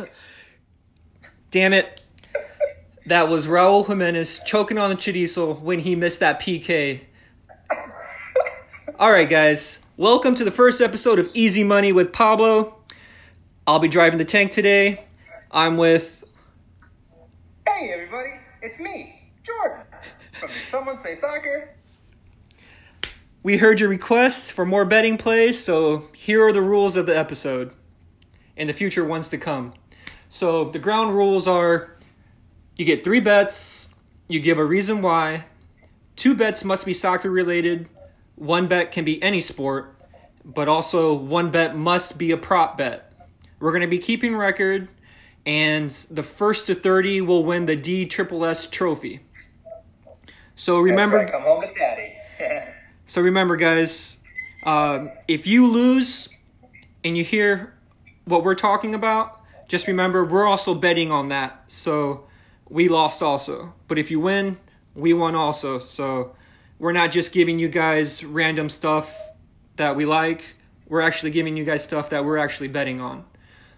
Damn 1.50 1.72
it. 1.72 2.02
That 3.06 3.28
was 3.28 3.46
Raul 3.46 3.86
Jimenez 3.86 4.40
choking 4.44 4.78
on 4.78 4.90
the 4.90 4.96
chorizo 4.96 5.60
when 5.60 5.80
he 5.80 5.96
missed 5.96 6.20
that 6.20 6.40
PK. 6.40 7.00
All 8.98 9.10
right, 9.10 9.28
guys. 9.28 9.80
Welcome 9.96 10.34
to 10.36 10.44
the 10.44 10.50
first 10.50 10.80
episode 10.80 11.18
of 11.18 11.28
Easy 11.34 11.64
Money 11.64 11.92
with 11.92 12.12
Pablo. 12.12 12.76
I'll 13.66 13.78
be 13.78 13.88
driving 13.88 14.18
the 14.18 14.24
tank 14.24 14.52
today. 14.52 15.04
I'm 15.50 15.76
with. 15.76 16.24
Hey, 17.66 17.90
everybody. 17.92 18.30
It's 18.62 18.78
me, 18.78 19.32
Jordan, 19.42 19.84
from 20.38 20.50
Someone 20.70 20.98
Say 20.98 21.16
Soccer. 21.18 21.74
We 23.42 23.56
heard 23.56 23.80
your 23.80 23.88
requests 23.88 24.50
for 24.50 24.66
more 24.66 24.84
betting 24.84 25.16
plays, 25.16 25.58
so 25.62 26.08
here 26.14 26.46
are 26.46 26.52
the 26.52 26.60
rules 26.60 26.94
of 26.94 27.06
the 27.06 27.16
episode 27.16 27.72
and 28.56 28.68
the 28.68 28.74
future 28.74 29.04
ones 29.04 29.30
to 29.30 29.38
come. 29.38 29.72
So 30.30 30.66
the 30.66 30.78
ground 30.78 31.12
rules 31.12 31.48
are 31.48 31.96
you 32.76 32.84
get 32.84 33.02
three 33.02 33.18
bets, 33.18 33.88
you 34.28 34.38
give 34.38 34.58
a 34.58 34.64
reason 34.64 35.02
why, 35.02 35.44
two 36.14 36.36
bets 36.36 36.64
must 36.64 36.86
be 36.86 36.94
soccer 36.94 37.28
related, 37.28 37.88
one 38.36 38.68
bet 38.68 38.92
can 38.92 39.04
be 39.04 39.20
any 39.24 39.40
sport, 39.40 39.92
but 40.44 40.68
also 40.68 41.12
one 41.12 41.50
bet 41.50 41.74
must 41.74 42.16
be 42.16 42.30
a 42.30 42.36
prop 42.36 42.78
bet. 42.78 43.12
We're 43.58 43.72
going 43.72 43.82
to 43.82 43.88
be 43.88 43.98
keeping 43.98 44.36
record, 44.36 44.88
and 45.44 45.90
the 45.90 46.22
first 46.22 46.68
to 46.68 46.76
30 46.76 47.22
will 47.22 47.44
win 47.44 47.66
the 47.66 47.74
D 47.74 48.06
Triple 48.06 48.44
S 48.44 48.66
trophy. 48.66 49.20
So 50.54 50.78
remember, 50.78 51.16
right, 51.16 51.30
come 51.30 51.42
home 51.42 51.62
to 51.62 51.74
daddy. 51.74 52.14
so 53.08 53.20
remember, 53.20 53.56
guys, 53.56 54.18
uh, 54.62 55.08
if 55.26 55.48
you 55.48 55.66
lose 55.66 56.28
and 57.02 57.16
you 57.16 57.24
hear 57.24 57.74
what 58.26 58.44
we're 58.44 58.54
talking 58.54 58.94
about, 58.94 59.39
just 59.70 59.86
remember 59.86 60.24
we're 60.24 60.48
also 60.48 60.74
betting 60.74 61.12
on 61.12 61.28
that. 61.28 61.62
So 61.68 62.24
we 62.68 62.88
lost 62.88 63.22
also. 63.22 63.72
But 63.86 64.00
if 64.00 64.10
you 64.10 64.18
win, 64.18 64.58
we 64.96 65.14
won 65.14 65.36
also. 65.36 65.78
So 65.78 66.34
we're 66.80 66.90
not 66.90 67.12
just 67.12 67.32
giving 67.32 67.60
you 67.60 67.68
guys 67.68 68.24
random 68.24 68.68
stuff 68.68 69.16
that 69.76 69.94
we 69.94 70.04
like. 70.04 70.42
We're 70.88 71.02
actually 71.02 71.30
giving 71.30 71.56
you 71.56 71.64
guys 71.64 71.84
stuff 71.84 72.10
that 72.10 72.24
we're 72.24 72.38
actually 72.38 72.66
betting 72.66 73.00
on. 73.00 73.24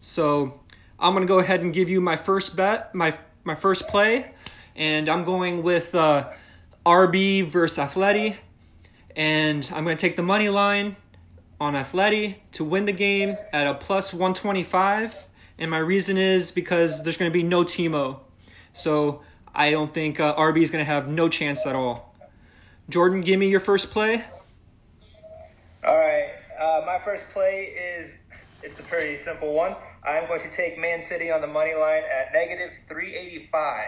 So 0.00 0.60
I'm 0.98 1.14
gonna 1.14 1.24
go 1.24 1.38
ahead 1.38 1.60
and 1.60 1.72
give 1.72 1.88
you 1.88 2.00
my 2.00 2.16
first 2.16 2.56
bet, 2.56 2.92
my 2.92 3.16
my 3.44 3.54
first 3.54 3.86
play, 3.86 4.32
and 4.74 5.08
I'm 5.08 5.22
going 5.22 5.62
with 5.62 5.94
uh, 5.94 6.32
RB 6.84 7.46
versus 7.46 7.78
Atleti, 7.78 8.34
and 9.14 9.70
I'm 9.72 9.84
gonna 9.84 9.94
take 9.94 10.16
the 10.16 10.24
money 10.24 10.48
line 10.48 10.96
on 11.60 11.74
Atleti 11.74 12.38
to 12.52 12.64
win 12.64 12.86
the 12.86 12.92
game 12.92 13.36
at 13.52 13.68
a 13.68 13.74
plus 13.74 14.12
125. 14.12 15.28
And 15.58 15.70
my 15.70 15.78
reason 15.78 16.18
is 16.18 16.52
because 16.52 17.02
there's 17.02 17.16
gonna 17.16 17.30
be 17.30 17.42
no 17.42 17.64
Timo, 17.64 18.20
so 18.72 19.22
I 19.54 19.70
don't 19.70 19.90
think 19.90 20.20
uh, 20.20 20.34
RB 20.36 20.62
is 20.62 20.70
gonna 20.70 20.84
have 20.84 21.08
no 21.08 21.28
chance 21.28 21.66
at 21.66 21.74
all. 21.74 22.14
Jordan, 22.88 23.22
give 23.22 23.40
me 23.40 23.48
your 23.48 23.60
first 23.60 23.90
play. 23.90 24.24
All 25.84 25.96
right. 25.96 26.30
Uh, 26.58 26.82
my 26.86 26.98
first 27.04 27.24
play 27.32 27.74
is 27.76 28.10
it's 28.62 28.78
a 28.80 28.82
pretty 28.84 29.22
simple 29.22 29.52
one. 29.52 29.76
I'm 30.04 30.26
going 30.26 30.40
to 30.40 30.50
take 30.54 30.78
Man 30.78 31.02
City 31.02 31.30
on 31.30 31.40
the 31.40 31.46
money 31.46 31.74
line 31.74 32.02
at 32.04 32.32
negative 32.32 32.72
385. 32.88 33.86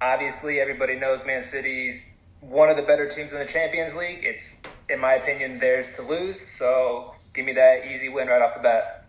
Obviously, 0.00 0.60
everybody 0.60 0.96
knows 0.96 1.24
Man 1.24 1.44
City's 1.48 2.00
one 2.40 2.68
of 2.68 2.76
the 2.76 2.82
better 2.82 3.08
teams 3.08 3.32
in 3.32 3.38
the 3.38 3.46
Champions 3.46 3.94
League. 3.94 4.24
It's, 4.24 4.42
in 4.88 5.00
my 5.00 5.14
opinion, 5.14 5.58
theirs 5.58 5.86
to 5.96 6.02
lose. 6.02 6.36
So 6.58 7.14
give 7.34 7.46
me 7.46 7.52
that 7.52 7.86
easy 7.86 8.08
win 8.08 8.28
right 8.28 8.42
off 8.42 8.54
the 8.54 8.62
bat. 8.62 9.01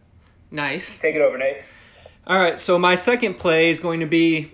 Nice. 0.54 1.00
Take 1.00 1.16
it 1.16 1.22
over, 1.22 1.38
Nate. 1.38 1.64
All 2.28 2.40
right, 2.40 2.60
so 2.60 2.78
my 2.78 2.94
second 2.94 3.40
play 3.40 3.72
is 3.72 3.80
going 3.80 4.00
to 4.02 4.06
be 4.06 4.52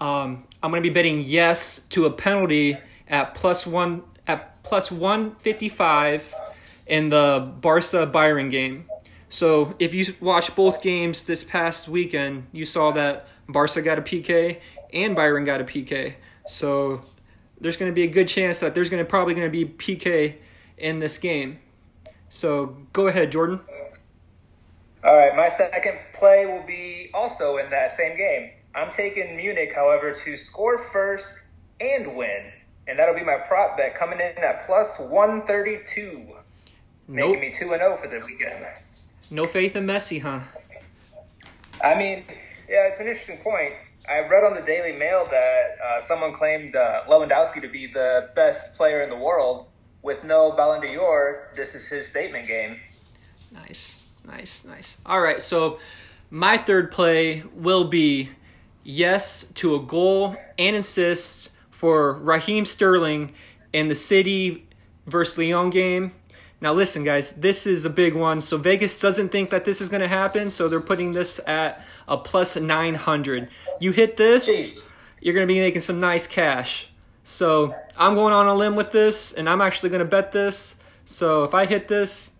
um, 0.00 0.46
I'm 0.62 0.70
going 0.70 0.82
to 0.82 0.88
be 0.88 0.94
betting 0.94 1.20
yes 1.20 1.80
to 1.90 2.06
a 2.06 2.10
penalty 2.10 2.78
at 3.08 3.34
plus 3.34 3.66
one 3.66 4.04
at 4.26 4.62
plus 4.62 4.90
one 4.92 5.34
fifty 5.36 5.68
five 5.68 6.32
in 6.86 7.08
the 7.08 7.52
Barca 7.60 8.06
Bayern 8.06 8.52
game. 8.52 8.86
So 9.28 9.74
if 9.80 9.92
you 9.92 10.06
watched 10.20 10.54
both 10.54 10.80
games 10.80 11.24
this 11.24 11.42
past 11.42 11.88
weekend, 11.88 12.46
you 12.52 12.64
saw 12.64 12.92
that 12.92 13.26
Barca 13.48 13.82
got 13.82 13.98
a 13.98 14.02
PK 14.02 14.60
and 14.92 15.16
Bayern 15.16 15.44
got 15.44 15.60
a 15.60 15.64
PK. 15.64 16.14
So 16.46 17.02
there's 17.60 17.76
going 17.76 17.90
to 17.90 17.94
be 17.94 18.04
a 18.04 18.08
good 18.08 18.28
chance 18.28 18.60
that 18.60 18.76
there's 18.76 18.88
going 18.88 19.04
to 19.04 19.08
probably 19.08 19.34
going 19.34 19.50
to 19.50 19.50
be 19.50 19.64
PK 19.64 20.36
in 20.78 21.00
this 21.00 21.18
game. 21.18 21.58
So 22.28 22.76
go 22.92 23.08
ahead, 23.08 23.32
Jordan. 23.32 23.60
All 25.04 25.16
right, 25.16 25.34
my 25.34 25.48
second 25.48 25.98
play 26.14 26.46
will 26.46 26.64
be 26.64 27.10
also 27.12 27.56
in 27.56 27.70
that 27.70 27.96
same 27.96 28.16
game. 28.16 28.50
I'm 28.74 28.90
taking 28.90 29.36
Munich, 29.36 29.72
however, 29.74 30.14
to 30.24 30.36
score 30.36 30.86
first 30.92 31.26
and 31.80 32.16
win, 32.16 32.52
and 32.86 32.98
that'll 32.98 33.14
be 33.14 33.24
my 33.24 33.38
prop 33.48 33.76
bet 33.76 33.98
coming 33.98 34.20
in 34.20 34.42
at 34.42 34.64
plus 34.64 34.88
132, 34.98 36.26
making 37.08 37.40
me 37.40 37.52
2 37.52 37.72
and 37.72 37.80
0 37.80 37.98
for 38.00 38.08
the 38.08 38.20
weekend. 38.24 38.64
No 39.30 39.44
faith 39.46 39.74
in 39.74 39.86
Messi, 39.86 40.20
huh? 40.20 40.40
I 41.82 41.96
mean, 41.96 42.24
yeah, 42.68 42.86
it's 42.86 43.00
an 43.00 43.08
interesting 43.08 43.38
point. 43.38 43.72
I 44.08 44.20
read 44.20 44.44
on 44.44 44.54
the 44.54 44.62
Daily 44.62 44.92
Mail 44.92 45.26
that 45.30 45.76
uh, 45.84 46.06
someone 46.06 46.32
claimed 46.32 46.76
uh, 46.76 47.04
Lewandowski 47.08 47.60
to 47.60 47.68
be 47.68 47.86
the 47.86 48.30
best 48.34 48.74
player 48.74 49.02
in 49.02 49.10
the 49.10 49.16
world. 49.16 49.66
With 50.02 50.24
no 50.24 50.52
Ballon 50.52 50.80
d'Or, 50.84 51.50
this 51.54 51.74
is 51.74 51.86
his 51.86 52.06
statement 52.08 52.48
game. 52.48 52.80
Nice, 53.52 54.01
nice, 54.26 54.64
nice. 54.64 54.96
All 55.06 55.20
right, 55.20 55.42
so 55.42 55.78
my 56.30 56.56
third 56.56 56.90
play 56.90 57.42
will 57.54 57.84
be 57.84 58.30
yes 58.84 59.44
to 59.54 59.74
a 59.74 59.80
goal 59.80 60.36
and 60.58 60.76
assist 60.76 61.50
for 61.70 62.14
Raheem 62.14 62.64
Sterling 62.64 63.32
in 63.72 63.88
the 63.88 63.94
City 63.94 64.66
versus 65.06 65.38
Lyon 65.38 65.70
game. 65.70 66.12
Now, 66.60 66.72
listen, 66.72 67.02
guys, 67.02 67.32
this 67.32 67.66
is 67.66 67.84
a 67.84 67.90
big 67.90 68.14
one. 68.14 68.40
So, 68.40 68.56
Vegas 68.56 68.98
doesn't 69.00 69.30
think 69.30 69.50
that 69.50 69.64
this 69.64 69.80
is 69.80 69.88
going 69.88 70.00
to 70.00 70.08
happen, 70.08 70.48
so 70.48 70.68
they're 70.68 70.80
putting 70.80 71.10
this 71.10 71.40
at 71.44 71.84
a 72.06 72.16
plus 72.16 72.56
900. 72.56 73.48
You 73.80 73.90
hit 73.90 74.16
this, 74.16 74.74
you're 75.20 75.34
going 75.34 75.46
to 75.46 75.52
be 75.52 75.58
making 75.58 75.80
some 75.80 75.98
nice 75.98 76.28
cash. 76.28 76.88
So, 77.24 77.74
I'm 77.96 78.14
going 78.14 78.32
on 78.32 78.46
a 78.46 78.54
limb 78.54 78.76
with 78.76 78.92
this, 78.92 79.32
and 79.32 79.48
I'm 79.48 79.60
actually 79.60 79.90
going 79.90 80.00
to 80.00 80.04
bet 80.04 80.30
this. 80.30 80.76
So, 81.04 81.42
if 81.42 81.52
I 81.52 81.66
hit 81.66 81.88
this, 81.88 82.30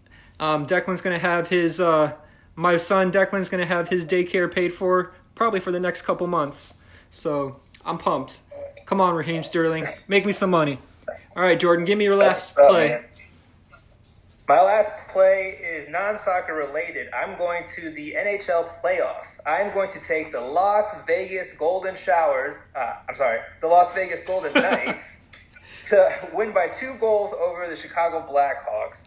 um, 0.41 0.67
Declan's 0.67 1.01
going 1.01 1.19
to 1.19 1.27
have 1.27 1.49
his, 1.49 1.81
uh, 1.81 2.17
my 2.57 2.77
son 2.77 3.11
Declan's 3.11 3.49
going 3.49 3.61
to 3.61 3.67
have 3.67 3.89
his 3.89 4.05
daycare 4.05 4.53
paid 4.53 4.73
for 4.73 5.13
probably 5.35 5.61
for 5.61 5.73
the 5.73 5.81
next 5.81 6.03
couple 6.03 6.27
months. 6.27 6.75
So, 7.11 7.61
I'm 7.85 7.99
pumped. 7.99 8.41
Come 8.87 9.01
on, 9.01 9.15
Raheem 9.15 9.43
Sterling. 9.43 9.87
Make 10.09 10.25
me 10.27 10.33
some 10.33 10.51
money. 10.51 10.79
All 11.37 11.43
right, 11.43 11.59
Jordan, 11.59 11.85
give 11.85 11.99
me 11.99 12.05
your 12.05 12.17
last 12.17 12.53
Oh, 12.59 12.69
play. 12.69 13.05
My 14.49 14.61
last 14.61 14.91
play 15.11 15.59
is 15.63 15.89
non-soccer 15.89 16.55
related. 16.55 17.09
I'm 17.15 17.39
going 17.39 17.63
to 17.77 17.91
the 17.93 18.15
NHL 18.19 18.69
playoffs. 18.83 19.29
I'm 19.47 19.73
going 19.73 19.91
to 19.93 20.01
take 20.07 20.33
the 20.33 20.41
Las 20.41 20.85
Vegas 21.07 21.49
Golden 21.59 21.97
Showers. 21.97 22.57
Uh, 22.75 22.95
I'm 23.09 23.15
sorry, 23.17 23.39
the 23.61 23.69
Las 23.69 23.95
Vegas 23.95 24.21
Golden 24.27 24.53
Knights 24.63 25.05
to 25.89 26.29
win 26.35 26.53
by 26.53 26.69
two 26.69 26.95
goals 27.01 27.33
over 27.33 27.67
the 27.69 27.77
Chicago 27.77 28.27
Blackhawks. 28.31 28.99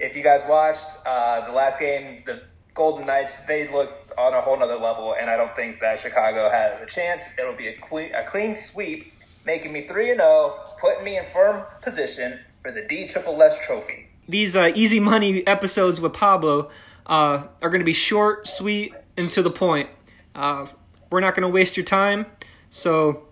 If 0.00 0.16
you 0.16 0.22
guys 0.22 0.42
watched 0.48 0.84
uh, 1.06 1.46
the 1.46 1.52
last 1.52 1.78
game, 1.78 2.22
the 2.26 2.42
Golden 2.74 3.06
Knights 3.06 3.32
they 3.46 3.70
looked 3.72 4.12
on 4.18 4.34
a 4.34 4.40
whole 4.40 4.58
nother 4.58 4.76
level, 4.76 5.14
and 5.18 5.30
I 5.30 5.36
don't 5.36 5.54
think 5.54 5.80
that 5.80 6.00
Chicago 6.00 6.50
has 6.50 6.80
a 6.80 6.86
chance. 6.86 7.22
It'll 7.38 7.56
be 7.56 7.68
a, 7.68 8.20
a 8.20 8.24
clean 8.28 8.56
sweep, 8.72 9.12
making 9.46 9.72
me 9.72 9.86
three 9.86 10.10
and 10.10 10.18
zero, 10.20 10.58
putting 10.80 11.04
me 11.04 11.18
in 11.18 11.24
firm 11.32 11.64
position 11.82 12.40
for 12.62 12.72
the 12.72 12.82
D 12.88 13.06
Triple 13.08 13.40
S 13.42 13.54
Trophy. 13.64 14.08
these 14.28 14.56
uh, 14.56 14.72
easy 14.74 14.98
money 15.00 15.46
episodes 15.46 16.00
with 16.00 16.12
Pablo 16.12 16.70
uh, 17.06 17.44
are 17.62 17.68
going 17.68 17.80
to 17.80 17.84
be 17.84 17.92
short, 17.92 18.46
sweet, 18.48 18.94
and 19.16 19.30
to 19.30 19.42
the 19.42 19.50
point. 19.50 19.88
Uh, 20.34 20.66
we're 21.10 21.20
not 21.20 21.34
going 21.34 21.42
to 21.42 21.48
waste 21.48 21.76
your 21.76 21.84
time. 21.84 22.26
So, 22.70 23.28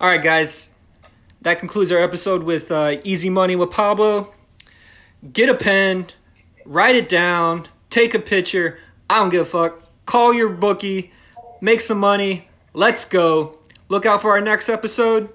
all 0.00 0.08
right, 0.08 0.22
guys, 0.22 0.68
that 1.42 1.58
concludes 1.58 1.92
our 1.92 2.00
episode 2.00 2.42
with 2.42 2.72
uh, 2.72 2.96
Easy 3.04 3.30
Money 3.30 3.54
with 3.54 3.70
Pablo. 3.70 4.32
Get 5.30 5.48
a 5.48 5.54
pen, 5.54 6.06
write 6.64 6.96
it 6.96 7.08
down, 7.08 7.68
take 7.90 8.12
a 8.12 8.18
picture. 8.18 8.78
I 9.08 9.18
don't 9.18 9.30
give 9.30 9.42
a 9.42 9.44
fuck. 9.44 9.82
Call 10.04 10.34
your 10.34 10.48
bookie, 10.48 11.12
make 11.60 11.80
some 11.80 11.98
money. 11.98 12.48
Let's 12.74 13.04
go. 13.04 13.58
Look 13.88 14.04
out 14.04 14.22
for 14.22 14.30
our 14.32 14.40
next 14.40 14.68
episode. 14.68 15.28